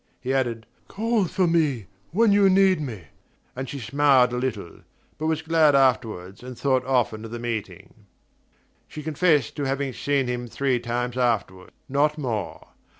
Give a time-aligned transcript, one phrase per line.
[0.19, 3.09] He added: "Call for me when you need me,"
[3.55, 4.79] and she smiled a little,
[5.19, 8.07] but was glad afterward, and thought often of the meeting.
[8.87, 12.69] She confessed to having seen him three times afterward: not more.